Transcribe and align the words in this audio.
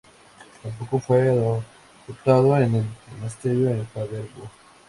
Tampoco 0.63 0.99
fue 0.99 1.29
aceptado 2.09 2.57
en 2.57 2.73
el 2.73 2.85
monasterio 3.19 3.69
en 3.69 3.85
Paderborn. 3.85 4.49